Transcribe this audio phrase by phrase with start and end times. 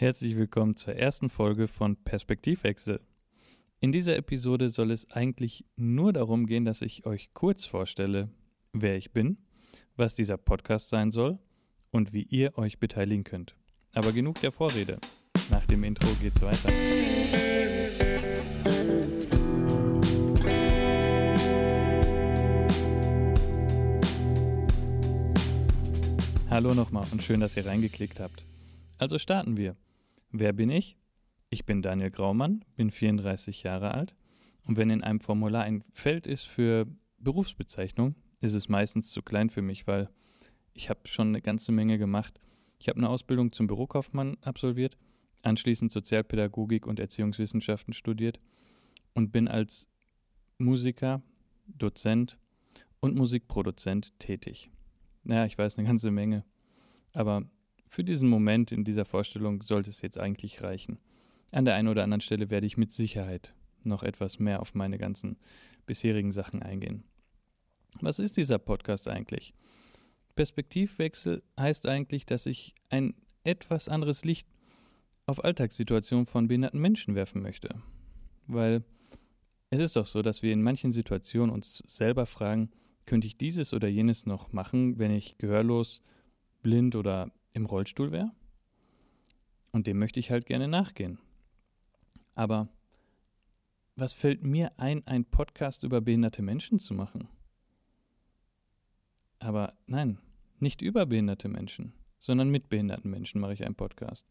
[0.00, 3.02] Herzlich willkommen zur ersten Folge von Perspektivwechsel.
[3.80, 8.30] In dieser Episode soll es eigentlich nur darum gehen, dass ich euch kurz vorstelle,
[8.72, 9.36] wer ich bin,
[9.96, 11.38] was dieser Podcast sein soll
[11.90, 13.56] und wie ihr euch beteiligen könnt.
[13.92, 14.98] Aber genug der Vorrede.
[15.50, 16.70] Nach dem Intro geht's weiter.
[26.48, 28.46] Hallo nochmal und schön, dass ihr reingeklickt habt.
[28.96, 29.76] Also starten wir.
[30.32, 30.96] Wer bin ich?
[31.48, 34.14] Ich bin Daniel Graumann, bin 34 Jahre alt
[34.64, 36.86] und wenn in einem Formular ein Feld ist für
[37.18, 40.08] Berufsbezeichnung, ist es meistens zu klein für mich, weil
[40.72, 42.40] ich habe schon eine ganze Menge gemacht.
[42.78, 44.96] Ich habe eine Ausbildung zum Bürokaufmann absolviert,
[45.42, 48.38] anschließend Sozialpädagogik und Erziehungswissenschaften studiert
[49.14, 49.88] und bin als
[50.58, 51.22] Musiker,
[51.66, 52.38] Dozent
[53.00, 54.70] und Musikproduzent tätig.
[55.24, 56.44] Naja, ich weiß eine ganze Menge,
[57.12, 57.50] aber
[57.90, 61.00] für diesen Moment in dieser Vorstellung sollte es jetzt eigentlich reichen.
[61.50, 64.96] An der einen oder anderen Stelle werde ich mit Sicherheit noch etwas mehr auf meine
[64.96, 65.36] ganzen
[65.86, 67.02] bisherigen Sachen eingehen.
[68.00, 69.54] Was ist dieser Podcast eigentlich?
[70.36, 74.48] Perspektivwechsel heißt eigentlich, dass ich ein etwas anderes Licht
[75.26, 77.82] auf Alltagssituationen von behinderten Menschen werfen möchte.
[78.46, 78.84] Weil
[79.70, 82.70] es ist doch so, dass wir in manchen Situationen uns selber fragen,
[83.04, 86.04] könnte ich dieses oder jenes noch machen, wenn ich gehörlos,
[86.62, 88.32] blind oder im Rollstuhl wäre.
[89.72, 91.18] Und dem möchte ich halt gerne nachgehen.
[92.34, 92.68] Aber
[93.96, 97.28] was fällt mir ein, einen Podcast über behinderte Menschen zu machen?
[99.38, 100.18] Aber nein,
[100.58, 104.26] nicht über behinderte Menschen, sondern mit behinderten Menschen mache ich einen Podcast.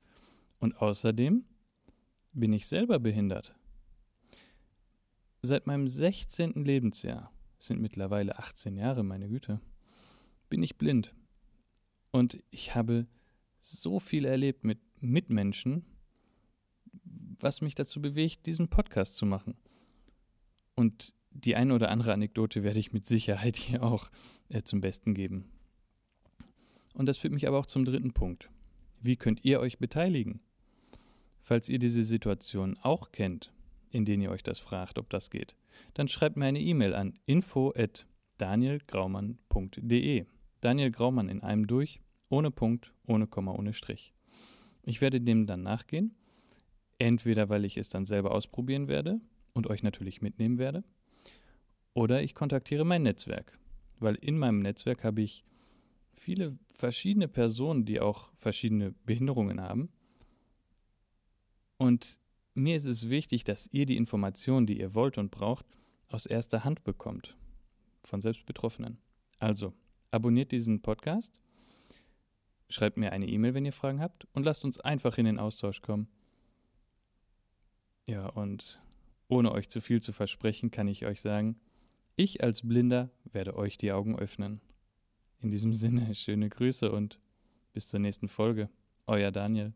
[0.59, 1.45] Und außerdem
[2.34, 3.56] bin ich selber behindert.
[5.42, 6.66] Seit meinem 16.
[6.66, 9.59] Lebensjahr, sind mittlerweile 18 Jahre, meine Güte,
[10.50, 11.14] bin ich blind.
[12.12, 13.08] Und ich habe
[13.62, 15.86] so viel erlebt mit Mitmenschen,
[17.40, 19.56] was mich dazu bewegt, diesen Podcast zu machen.
[20.76, 24.09] Und die eine oder andere Anekdote werde ich mit Sicherheit hier auch
[24.50, 25.46] äh, zum Besten geben.
[26.94, 28.50] Und das führt mich aber auch zum dritten Punkt.
[29.02, 30.42] Wie könnt ihr euch beteiligen?
[31.40, 33.53] Falls ihr diese Situation auch kennt,
[33.92, 35.56] in denen ihr euch das fragt, ob das geht,
[35.94, 40.25] dann schreibt mir eine E-Mail an info@danielgraumann.de.
[40.62, 44.14] Daniel Graumann in einem durch, ohne Punkt, ohne Komma, ohne Strich.
[44.84, 46.16] Ich werde dem dann nachgehen,
[46.97, 49.22] entweder weil ich es dann selber ausprobieren werde
[49.53, 50.84] und euch natürlich mitnehmen werde,
[51.94, 53.58] oder ich kontaktiere mein Netzwerk,
[54.00, 55.44] weil in meinem Netzwerk habe ich
[56.14, 59.90] viele verschiedene Personen, die auch verschiedene Behinderungen haben.
[61.78, 62.19] Und
[62.53, 65.66] mir ist es wichtig, dass ihr die Informationen, die ihr wollt und braucht,
[66.08, 67.38] aus erster Hand bekommt.
[68.03, 68.98] Von Selbstbetroffenen.
[69.40, 69.74] Also,
[70.12, 71.34] abonniert diesen Podcast,
[72.70, 75.81] schreibt mir eine E-Mail, wenn ihr Fragen habt, und lasst uns einfach in den Austausch
[75.81, 76.08] kommen.
[78.06, 78.81] Ja, und
[79.28, 81.59] ohne euch zu viel zu versprechen, kann ich euch sagen,
[82.16, 84.62] ich als Blinder werde euch die Augen öffnen.
[85.42, 87.19] In diesem Sinne, schöne Grüße und
[87.72, 88.69] bis zur nächsten Folge.
[89.06, 89.74] Euer Daniel.